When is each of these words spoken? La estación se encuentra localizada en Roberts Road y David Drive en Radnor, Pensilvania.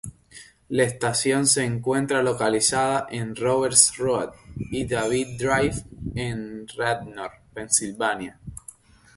La 0.69 0.81
estación 0.81 1.45
se 1.45 1.63
encuentra 1.63 2.23
localizada 2.23 3.05
en 3.11 3.35
Roberts 3.35 3.95
Road 3.97 4.31
y 4.71 4.87
David 4.87 5.37
Drive 5.37 5.75
en 6.15 6.67
Radnor, 6.75 7.29
Pensilvania. 7.53 8.39